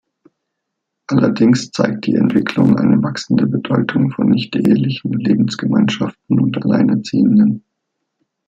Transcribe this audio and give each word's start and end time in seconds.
Allerdings 1.05 1.69
zeigt 1.69 2.07
die 2.07 2.15
Entwicklung 2.15 2.75
eine 2.75 3.03
wachsende 3.03 3.45
Bedeutung 3.45 4.09
von 4.09 4.29
nichtehelichen 4.29 5.13
Lebensgemeinschaften 5.13 6.39
und 6.39 6.57
Alleinerziehenden. 6.57 7.63